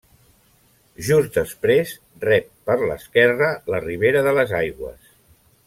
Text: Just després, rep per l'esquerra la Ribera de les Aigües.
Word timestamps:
Just 1.09 1.37
després, 1.39 1.91
rep 2.25 2.49
per 2.71 2.79
l'esquerra 2.85 3.53
la 3.75 3.83
Ribera 3.87 4.25
de 4.31 4.35
les 4.41 4.59
Aigües. 4.65 5.17